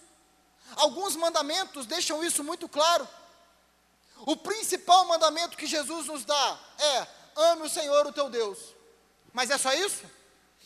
[0.75, 3.07] Alguns mandamentos deixam isso muito claro.
[4.25, 8.59] O principal mandamento que Jesus nos dá é: ame o Senhor, o teu Deus.
[9.31, 10.03] Mas é só isso?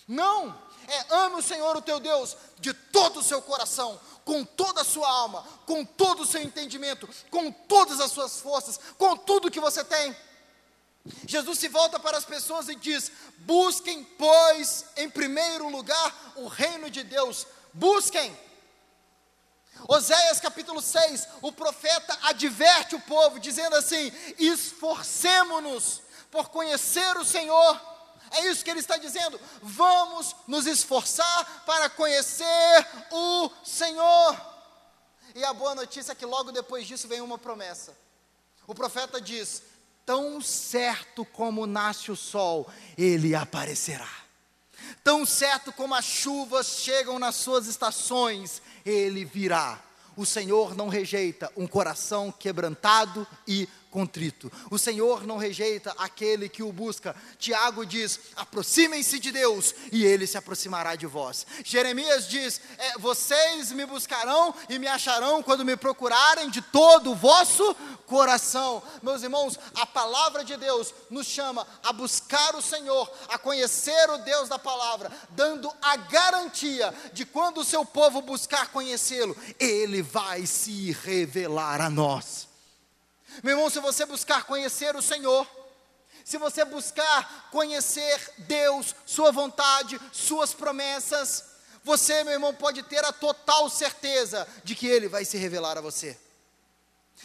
[0.07, 0.57] Não,
[0.87, 4.85] é ame o Senhor o teu Deus de todo o seu coração, com toda a
[4.85, 9.59] sua alma, com todo o seu entendimento, com todas as suas forças, com tudo que
[9.59, 10.15] você tem.
[11.27, 16.89] Jesus se volta para as pessoas e diz: busquem, pois, em primeiro lugar o reino
[16.89, 18.37] de Deus, busquem.
[19.87, 27.81] Oséias capítulo 6, o profeta adverte o povo, dizendo assim: esforcemo-nos por conhecer o Senhor.
[28.31, 29.39] É isso que ele está dizendo.
[29.61, 34.51] Vamos nos esforçar para conhecer o Senhor.
[35.33, 37.97] E a boa notícia é que logo depois disso vem uma promessa.
[38.67, 39.63] O profeta diz:
[40.05, 44.09] Tão certo como nasce o sol, ele aparecerá.
[45.03, 49.79] Tão certo como as chuvas chegam nas suas estações, ele virá.
[50.15, 54.49] O Senhor não rejeita um coração quebrantado e contrito.
[54.71, 57.15] O Senhor não rejeita aquele que o busca.
[57.37, 61.45] Tiago diz: aproximem-se de Deus e ele se aproximará de vós.
[61.63, 67.15] Jeremias diz: é, vocês me buscarão e me acharão quando me procurarem de todo o
[67.15, 67.75] vosso
[68.07, 68.81] coração.
[69.03, 74.17] Meus irmãos, a palavra de Deus nos chama a buscar o Senhor, a conhecer o
[74.19, 80.45] Deus da palavra, dando a garantia de quando o seu povo buscar conhecê-lo, ele vai
[80.45, 82.50] se revelar a nós.
[83.43, 85.47] Meu irmão, se você buscar conhecer o Senhor,
[86.23, 91.45] se você buscar conhecer Deus, Sua vontade, Suas promessas,
[91.83, 95.81] você, meu irmão, pode ter a total certeza de que Ele vai se revelar a
[95.81, 96.17] você.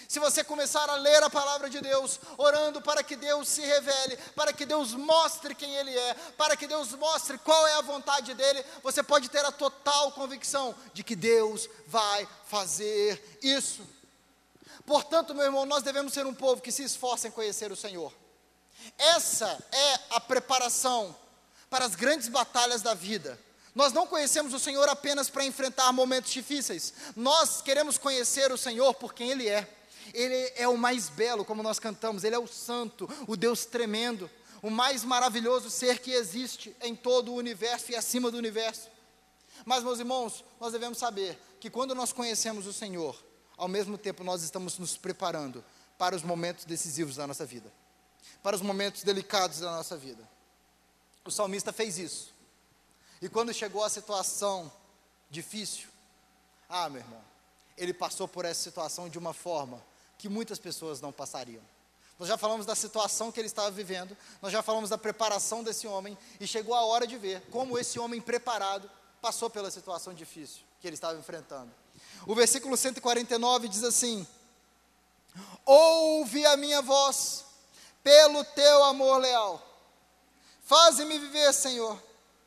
[0.09, 4.17] Se você começar a ler a palavra de Deus, orando para que Deus se revele,
[4.37, 8.35] para que Deus mostre quem Ele é, para que Deus mostre qual é a vontade
[8.35, 13.96] dEle, você pode ter a total convicção de que Deus vai fazer isso.
[14.87, 18.13] Portanto, meu irmão, nós devemos ser um povo que se esforça em conhecer o Senhor.
[18.97, 21.15] Essa é a preparação
[21.69, 23.39] para as grandes batalhas da vida.
[23.75, 26.95] Nós não conhecemos o Senhor apenas para enfrentar momentos difíceis.
[27.17, 29.69] Nós queremos conhecer o Senhor por quem Ele é.
[30.15, 34.31] Ele é o mais belo, como nós cantamos, Ele é o santo, o Deus tremendo,
[34.63, 38.89] o mais maravilhoso ser que existe em todo o universo e acima do universo.
[39.65, 43.21] Mas, meus irmãos, nós devemos saber que quando nós conhecemos o Senhor,
[43.57, 45.65] ao mesmo tempo nós estamos nos preparando
[45.99, 47.73] para os momentos decisivos da nossa vida,
[48.43, 50.23] para os momentos delicados da nossa vida.
[51.25, 52.35] O salmista fez isso.
[53.21, 54.71] E quando chegou a situação
[55.31, 55.89] difícil,
[56.69, 57.21] ah, meu irmão,
[57.77, 59.83] ele passou por essa situação de uma forma
[60.19, 61.63] que muitas pessoas não passariam.
[62.19, 65.87] Nós já falamos da situação que ele estava vivendo, nós já falamos da preparação desse
[65.87, 68.91] homem, e chegou a hora de ver como esse homem preparado
[69.21, 71.71] passou pela situação difícil que ele estava enfrentando.
[72.25, 74.27] O versículo 149 diz assim:
[75.65, 77.45] Ouve a minha voz,
[78.03, 79.63] pelo teu amor leal.
[80.63, 82.01] Faze-me viver, Senhor,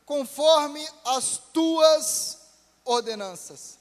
[0.05, 2.37] conforme as tuas
[2.83, 3.77] ordenanças.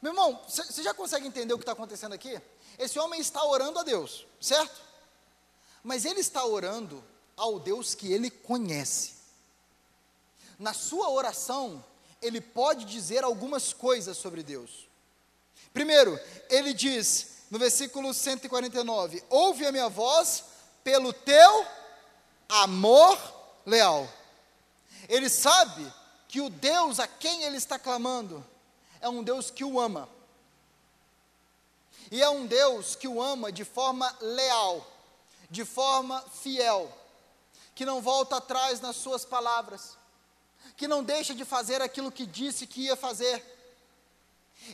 [0.00, 2.40] Meu irmão, você já consegue entender o que está acontecendo aqui?
[2.78, 4.80] Esse homem está orando a Deus, certo?
[5.82, 7.02] Mas ele está orando
[7.36, 9.14] ao Deus que ele conhece.
[10.58, 11.84] Na sua oração,
[12.20, 14.85] ele pode dizer algumas coisas sobre Deus.
[15.76, 20.42] Primeiro, ele diz no versículo 149: Ouve a minha voz
[20.82, 21.66] pelo teu
[22.48, 23.18] amor
[23.66, 24.08] leal.
[25.06, 25.86] Ele sabe
[26.28, 28.42] que o Deus a quem ele está clamando
[29.02, 30.08] é um Deus que o ama.
[32.10, 34.90] E é um Deus que o ama de forma leal,
[35.50, 36.90] de forma fiel,
[37.74, 39.98] que não volta atrás nas suas palavras,
[40.74, 43.55] que não deixa de fazer aquilo que disse que ia fazer.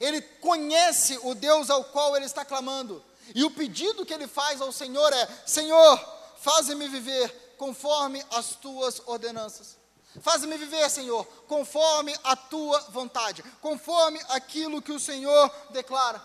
[0.01, 3.03] Ele conhece o Deus ao qual ele está clamando.
[3.35, 5.99] E o pedido que ele faz ao Senhor é: Senhor,
[6.39, 9.77] faze-me viver conforme as tuas ordenanças.
[10.21, 16.23] Faze-me viver, Senhor, conforme a tua vontade, conforme aquilo que o Senhor declara.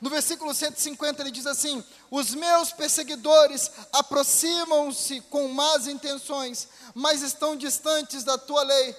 [0.00, 7.56] No versículo 150 ele diz assim: Os meus perseguidores aproximam-se com más intenções, mas estão
[7.56, 8.96] distantes da tua lei.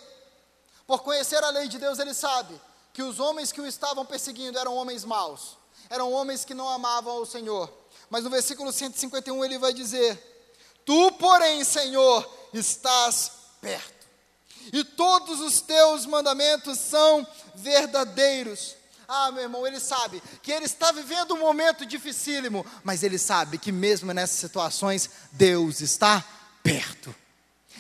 [0.87, 2.59] Por conhecer a lei de Deus, ele sabe
[2.95, 5.57] que os homens que o estavam perseguindo eram homens maus,
[5.89, 7.69] eram homens que não amavam o Senhor.
[8.09, 10.17] Mas no versículo 151 ele vai dizer:
[10.85, 14.07] Tu, porém, Senhor, estás perto,
[14.71, 18.77] e todos os teus mandamentos são verdadeiros.
[19.05, 23.57] Ah, meu irmão, ele sabe que ele está vivendo um momento dificílimo, mas ele sabe
[23.57, 26.23] que mesmo nessas situações, Deus está
[26.63, 27.13] perto.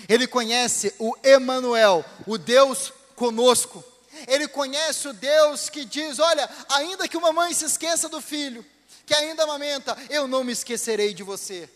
[0.09, 3.81] Ele conhece o Emanuel, o Deus conosco.
[4.27, 8.65] Ele conhece o Deus que diz: Olha, ainda que uma mãe se esqueça do filho,
[9.05, 11.69] que ainda amamenta, eu não me esquecerei de você.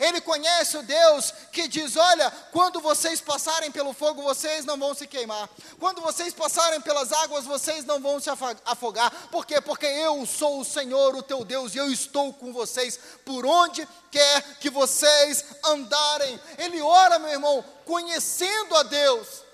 [0.00, 4.94] Ele conhece o Deus que diz: Olha, quando vocês passarem pelo fogo, vocês não vão
[4.94, 5.48] se queimar.
[5.78, 8.30] Quando vocês passarem pelas águas, vocês não vão se
[8.64, 9.10] afogar.
[9.30, 9.60] Por quê?
[9.60, 13.86] Porque eu sou o Senhor, o teu Deus, e eu estou com vocês por onde
[14.10, 16.40] quer que vocês andarem.
[16.58, 19.44] Ele ora, meu irmão, conhecendo a Deus.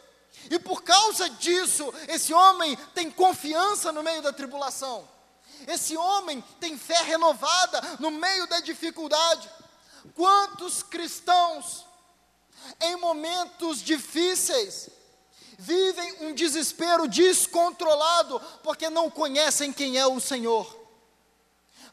[0.49, 5.09] E por causa disso, esse homem tem confiança no meio da tribulação.
[5.67, 9.51] Esse homem tem fé renovada no meio da dificuldade.
[10.15, 11.85] Quantos cristãos,
[12.81, 14.89] em momentos difíceis,
[15.59, 20.79] vivem um desespero descontrolado porque não conhecem quem é o Senhor,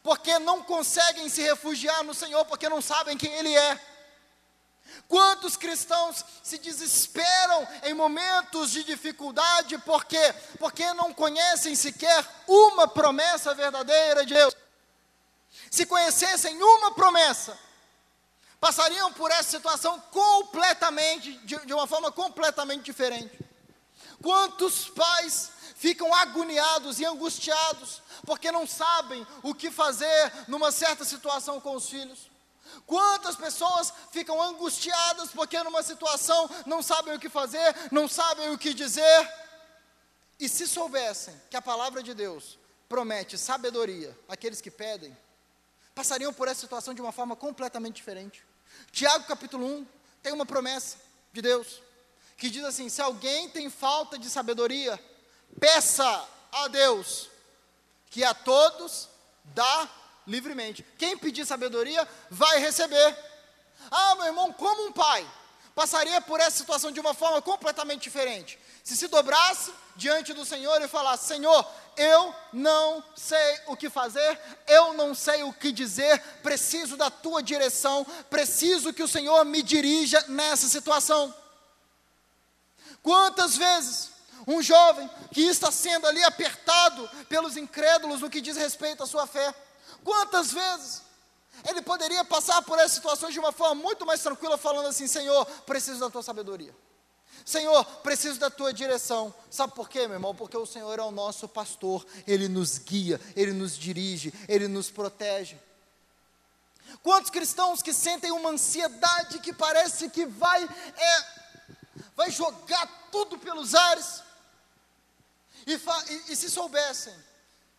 [0.01, 3.96] porque não conseguem se refugiar no Senhor, porque não sabem quem Ele é.
[5.07, 10.33] Quantos cristãos se desesperam em momentos de dificuldade, por quê?
[10.59, 14.55] Porque não conhecem sequer uma promessa verdadeira de Deus.
[15.71, 17.57] Se conhecessem uma promessa,
[18.59, 23.37] passariam por essa situação completamente, de, de uma forma completamente diferente.
[24.21, 31.61] Quantos pais ficam agoniados e angustiados porque não sabem o que fazer numa certa situação
[31.61, 32.29] com os filhos?
[32.87, 38.57] Quantas pessoas ficam angustiadas porque numa situação não sabem o que fazer, não sabem o
[38.57, 39.33] que dizer?
[40.39, 45.15] E se soubessem que a palavra de Deus promete sabedoria àqueles que pedem,
[45.93, 48.45] passariam por essa situação de uma forma completamente diferente.
[48.89, 49.87] Tiago capítulo 1
[50.23, 50.97] tem uma promessa
[51.33, 51.81] de Deus
[52.37, 54.97] que diz assim: se alguém tem falta de sabedoria,
[55.59, 57.29] peça a Deus,
[58.09, 59.09] que a todos
[59.43, 59.89] dá
[60.27, 60.85] livremente.
[60.97, 63.17] Quem pedir sabedoria vai receber.
[63.89, 65.25] Ah, meu irmão, como um pai
[65.73, 68.59] passaria por essa situação de uma forma completamente diferente.
[68.83, 74.39] Se se dobrasse diante do Senhor e falasse: Senhor, eu não sei o que fazer,
[74.67, 79.61] eu não sei o que dizer, preciso da tua direção, preciso que o Senhor me
[79.61, 81.33] dirija nessa situação.
[83.03, 84.09] Quantas vezes
[84.47, 89.27] um jovem que está sendo ali apertado pelos incrédulos no que diz respeito à sua
[89.27, 89.53] fé,
[90.03, 91.01] quantas vezes
[91.65, 95.45] ele poderia passar por essas situações de uma forma muito mais tranquila, falando assim: Senhor,
[95.65, 96.75] preciso da tua sabedoria.
[97.45, 99.33] Senhor, preciso da tua direção.
[99.49, 100.35] Sabe por quê, meu irmão?
[100.35, 104.89] Porque o Senhor é o nosso pastor, ele nos guia, ele nos dirige, ele nos
[104.89, 105.57] protege.
[107.03, 111.25] Quantos cristãos que sentem uma ansiedade que parece que vai é,
[112.15, 114.23] vai jogar tudo pelos ares?
[115.65, 117.13] E, e, e se soubessem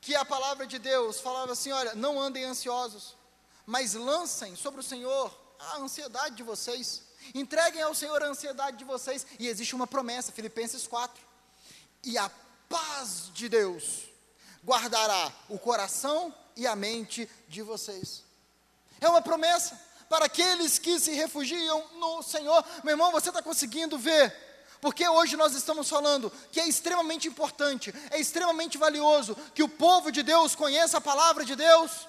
[0.00, 3.16] que a palavra de Deus falava assim: olha, não andem ansiosos,
[3.66, 7.02] mas lancem sobre o Senhor a ansiedade de vocês.
[7.34, 9.26] Entreguem ao Senhor a ansiedade de vocês.
[9.38, 11.20] E existe uma promessa, Filipenses 4.
[12.04, 12.30] E a
[12.68, 14.04] paz de Deus
[14.64, 18.24] guardará o coração e a mente de vocês.
[19.00, 22.64] É uma promessa para aqueles que se refugiam no Senhor.
[22.82, 24.34] Meu irmão, você está conseguindo ver
[24.80, 30.12] porque hoje nós estamos falando que é extremamente importante, é extremamente valioso que o povo
[30.12, 32.06] de Deus conheça a palavra de Deus,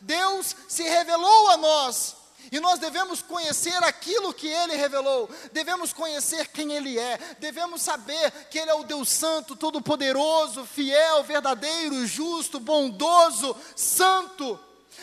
[0.00, 2.16] Deus se revelou a nós
[2.50, 8.30] e nós devemos conhecer aquilo que Ele revelou, devemos conhecer quem Ele é, devemos saber
[8.50, 14.58] que Ele é o Deus Santo, Todo-Poderoso, fiel, verdadeiro, justo, bondoso, santo.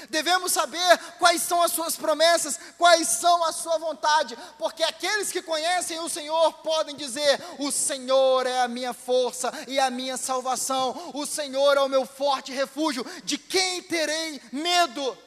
[0.09, 5.41] Devemos saber quais são as suas promessas, quais são a sua vontade, porque aqueles que
[5.41, 11.11] conhecem o Senhor podem dizer: O Senhor é a minha força e a minha salvação,
[11.13, 15.17] o Senhor é o meu forte refúgio, de quem terei medo?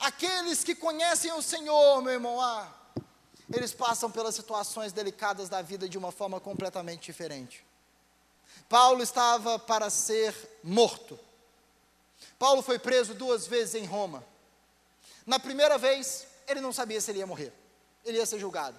[0.00, 2.68] Aqueles que conhecem o Senhor, meu irmão, ah,
[3.52, 7.64] eles passam pelas situações delicadas da vida de uma forma completamente diferente.
[8.68, 11.18] Paulo estava para ser morto.
[12.38, 14.24] Paulo foi preso duas vezes em Roma.
[15.24, 17.52] Na primeira vez, ele não sabia se ele ia morrer,
[18.04, 18.78] ele ia ser julgado.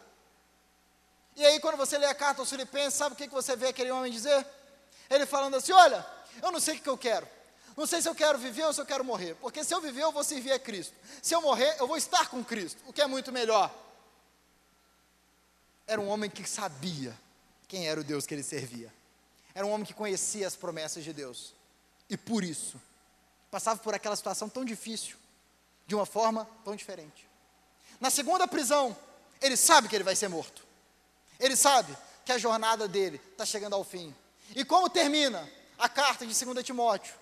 [1.36, 3.68] E aí, quando você lê a carta aos Filipenses, sabe o que, que você vê
[3.68, 4.46] aquele homem dizer?
[5.10, 6.06] Ele falando assim: Olha,
[6.42, 7.28] eu não sei o que, que eu quero.
[7.76, 9.36] Não sei se eu quero viver ou se eu quero morrer.
[9.36, 10.96] Porque se eu viver, eu vou servir a Cristo.
[11.22, 13.72] Se eu morrer, eu vou estar com Cristo, o que é muito melhor.
[15.86, 17.16] Era um homem que sabia
[17.68, 18.92] quem era o Deus que ele servia.
[19.54, 21.54] Era um homem que conhecia as promessas de Deus.
[22.10, 22.82] E por isso,
[23.50, 25.18] passava por aquela situação tão difícil,
[25.86, 27.28] de uma forma tão diferente.
[28.00, 28.96] Na segunda prisão,
[29.42, 30.66] ele sabe que ele vai ser morto.
[31.40, 31.96] Ele sabe
[32.26, 34.14] que a jornada dele está chegando ao fim.
[34.56, 37.16] E como termina a carta de 2 Timóteo?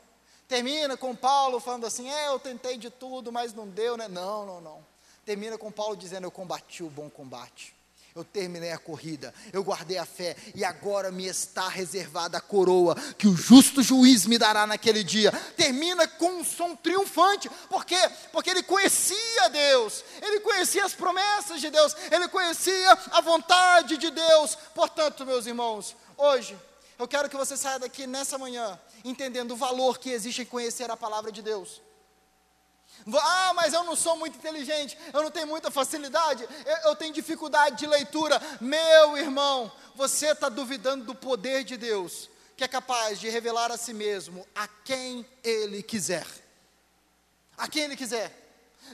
[0.47, 4.07] Termina com Paulo falando assim: é, eu tentei de tudo, mas não deu, né?
[4.07, 4.85] Não, não, não.
[5.25, 7.74] Termina com Paulo dizendo: eu combati o bom combate.
[8.15, 12.95] Eu terminei a corrida, eu guardei a fé, e agora me está reservada a coroa
[13.17, 15.33] que o justo juiz me dará naquele dia.
[15.57, 17.99] Termina com um som triunfante, por quê?
[18.31, 24.09] Porque ele conhecia Deus, ele conhecia as promessas de Deus, ele conhecia a vontade de
[24.09, 24.57] Deus.
[24.73, 26.57] Portanto, meus irmãos, hoje,
[26.97, 30.89] eu quero que você saia daqui nessa manhã, entendendo o valor que existe em conhecer
[30.89, 31.81] a palavra de Deus.
[33.13, 37.13] Ah, mas eu não sou muito inteligente, eu não tenho muita facilidade, eu, eu tenho
[37.13, 38.41] dificuldade de leitura.
[38.59, 43.77] Meu irmão, você está duvidando do poder de Deus, que é capaz de revelar a
[43.77, 46.25] si mesmo a quem Ele quiser.
[47.57, 48.43] A quem Ele quiser.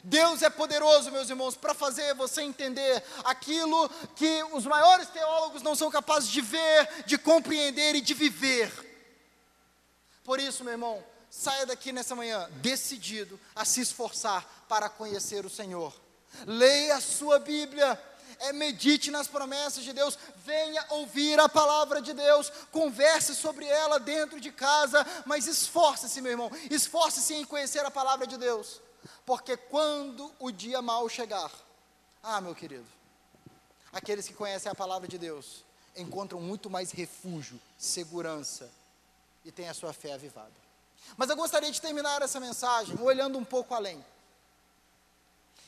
[0.03, 5.75] Deus é poderoso, meus irmãos, para fazer você entender aquilo que os maiores teólogos não
[5.75, 8.71] são capazes de ver, de compreender e de viver.
[10.23, 15.49] Por isso, meu irmão, saia daqui nessa manhã decidido a se esforçar para conhecer o
[15.49, 15.93] Senhor.
[16.45, 17.99] Leia a sua Bíblia,
[18.39, 23.97] é, medite nas promessas de Deus, venha ouvir a palavra de Deus, converse sobre ela
[23.97, 28.81] dentro de casa, mas esforce-se, meu irmão, esforce-se em conhecer a palavra de Deus,
[29.25, 31.51] porque quando o dia mal chegar,
[32.21, 32.87] ah, meu querido,
[33.93, 35.63] aqueles que conhecem a palavra de Deus
[35.95, 38.69] encontram muito mais refúgio, segurança
[39.45, 40.70] e têm a sua fé avivada.
[41.17, 44.03] Mas eu gostaria de terminar essa mensagem olhando um pouco além.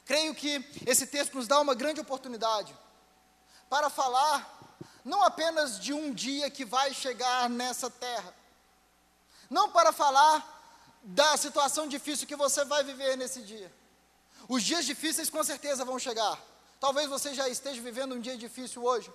[0.05, 2.75] Creio que esse texto nos dá uma grande oportunidade
[3.69, 4.59] para falar
[5.03, 8.33] não apenas de um dia que vai chegar nessa terra,
[9.49, 10.49] não para falar
[11.03, 13.71] da situação difícil que você vai viver nesse dia.
[14.47, 16.39] Os dias difíceis com certeza vão chegar.
[16.79, 19.11] Talvez você já esteja vivendo um dia difícil hoje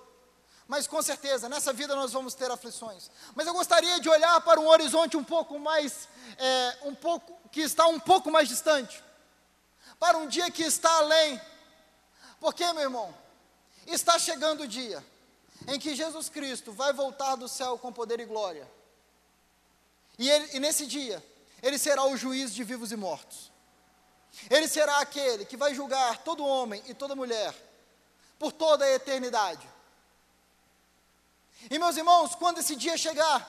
[0.68, 3.10] mas com certeza, nessa vida nós vamos ter aflições.
[3.34, 6.06] Mas eu gostaria de olhar para um horizonte um pouco mais,
[6.36, 9.02] é, um pouco, que está um pouco mais distante,
[9.98, 11.40] para um dia que está além.
[12.38, 13.14] Porque, meu irmão,
[13.86, 15.02] está chegando o dia
[15.66, 18.70] em que Jesus Cristo vai voltar do céu com poder e glória.
[20.18, 21.24] E, ele, e nesse dia,
[21.62, 23.50] ele será o juiz de vivos e mortos.
[24.50, 27.54] Ele será aquele que vai julgar todo homem e toda mulher
[28.38, 29.66] por toda a eternidade.
[31.70, 33.46] E meus irmãos, quando esse dia chegar,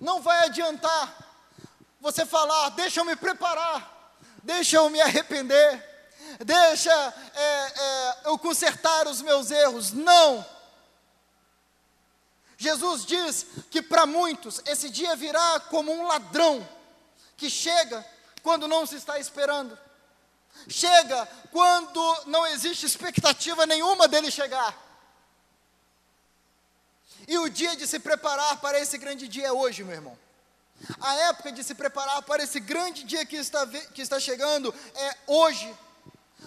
[0.00, 1.16] não vai adiantar
[2.00, 5.84] você falar, deixa eu me preparar, deixa eu me arrepender,
[6.44, 6.92] deixa
[7.34, 9.92] é, é, eu consertar os meus erros.
[9.92, 10.44] Não!
[12.56, 16.66] Jesus diz que para muitos esse dia virá como um ladrão
[17.36, 18.04] que chega
[18.42, 19.78] quando não se está esperando.
[20.68, 24.89] Chega quando não existe expectativa nenhuma dele chegar.
[27.30, 30.18] E o dia de se preparar para esse grande dia é hoje, meu irmão.
[31.00, 33.64] A época de se preparar para esse grande dia que está,
[33.94, 35.72] que está chegando é hoje.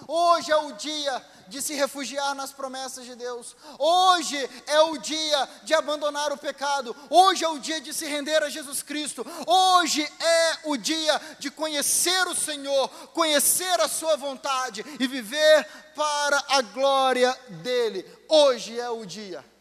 [0.06, 3.56] Hoje é o dia de se refugiar nas promessas de Deus.
[3.80, 6.94] Hoje é o dia de abandonar o pecado.
[7.10, 9.26] Hoje é o dia de se render a Jesus Cristo.
[9.48, 15.66] Hoje é o dia de conhecer o Senhor, conhecer a Sua vontade e viver
[15.96, 18.06] para a glória dEle.
[18.28, 19.53] Hoje é o dia.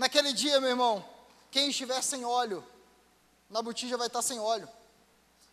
[0.00, 1.06] Naquele dia, meu irmão,
[1.50, 2.66] quem estiver sem óleo,
[3.50, 4.66] na botija vai estar sem óleo.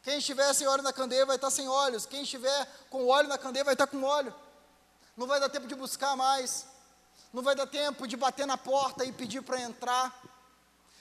[0.01, 2.05] Quem estiver sem óleo na candeia vai estar sem óleos.
[2.05, 4.33] Quem estiver com óleo na candeia vai estar com óleo.
[5.17, 6.65] Não vai dar tempo de buscar mais.
[7.33, 10.17] Não vai dar tempo de bater na porta e pedir para entrar.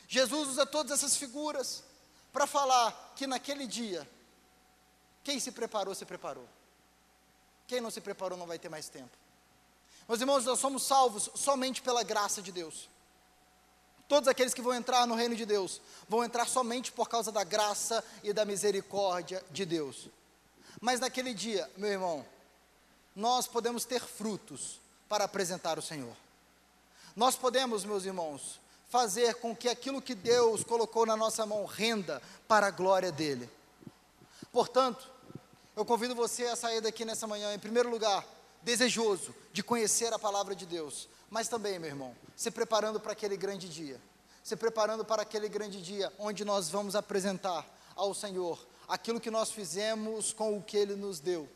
[0.09, 1.85] Jesus usa todas essas figuras
[2.33, 4.11] para falar que naquele dia,
[5.23, 6.49] quem se preparou, se preparou.
[7.69, 9.17] Quem não se preparou não vai ter mais tempo.
[10.09, 12.89] Meus irmãos, nós somos salvos somente pela graça de Deus.
[14.09, 17.43] Todos aqueles que vão entrar no reino de Deus vão entrar somente por causa da
[17.43, 20.09] graça e da misericórdia de Deus.
[20.81, 22.25] Mas naquele dia, meu irmão,
[23.15, 26.15] nós podemos ter frutos para apresentar o Senhor.
[27.17, 32.23] Nós podemos, meus irmãos, fazer com que aquilo que Deus colocou na nossa mão renda
[32.47, 33.51] para a glória dele.
[34.53, 35.11] Portanto,
[35.75, 38.25] eu convido você a sair daqui nessa manhã, em primeiro lugar,
[38.63, 43.37] desejoso de conhecer a palavra de Deus, mas também, meu irmão, se preparando para aquele
[43.37, 44.01] grande dia.
[44.43, 47.67] Se preparando para aquele grande dia onde nós vamos apresentar
[47.97, 51.49] ao Senhor aquilo que nós fizemos com o que Ele nos deu.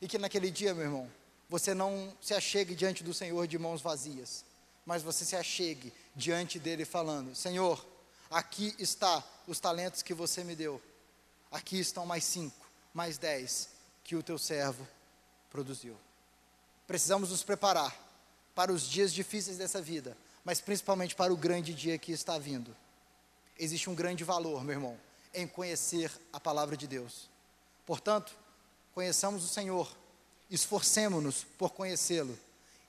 [0.00, 1.10] E que naquele dia, meu irmão,
[1.48, 4.44] você não se achegue diante do Senhor de mãos vazias,
[4.84, 7.84] mas você se achegue diante dele falando: Senhor,
[8.30, 10.82] aqui está os talentos que você me deu,
[11.50, 13.68] aqui estão mais cinco, mais dez
[14.02, 14.86] que o teu servo
[15.48, 15.96] produziu.
[16.86, 18.03] Precisamos nos preparar
[18.54, 22.74] para os dias difíceis dessa vida, mas principalmente para o grande dia que está vindo.
[23.58, 24.98] Existe um grande valor, meu irmão,
[25.32, 27.28] em conhecer a palavra de Deus.
[27.86, 28.36] Portanto,
[28.94, 29.90] conheçamos o Senhor,
[30.50, 32.38] esforcemos-nos por conhecê-lo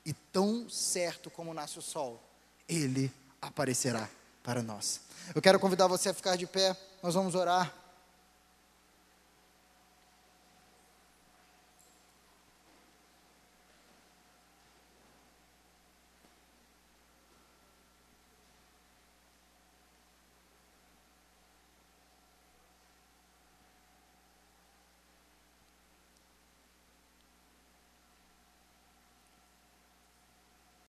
[0.05, 2.22] e tão certo como nasce o sol,
[2.70, 3.11] ele
[3.41, 4.09] aparecerá
[4.43, 5.01] para nós.
[5.34, 7.74] Eu quero convidar você a ficar de pé, nós vamos orar.